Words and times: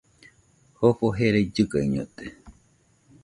Jofo 0.79 1.07
jerai 1.17 1.45
llɨgaiñote 1.55 2.25